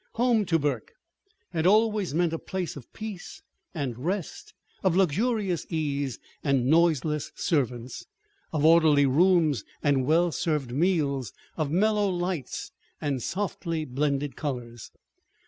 "Home," 0.13 0.45
to 0.45 0.57
Burke, 0.57 0.93
had 1.53 1.67
always 1.67 2.11
meant 2.11 2.33
a 2.33 2.39
place 2.39 2.75
of 2.75 2.91
peace 2.91 3.43
and 3.71 3.99
rest, 4.03 4.51
of 4.83 4.95
luxurious 4.95 5.67
ease 5.69 6.17
and 6.43 6.65
noiseless 6.65 7.31
servants, 7.35 8.07
of 8.51 8.65
orderly 8.65 9.05
rooms 9.05 9.63
and 9.83 10.07
well 10.07 10.31
served 10.31 10.71
meals, 10.71 11.33
of 11.55 11.69
mellow 11.69 12.09
lights 12.09 12.71
and 12.99 13.21
softly 13.21 13.85
blended 13.85 14.35
colors. 14.35 14.89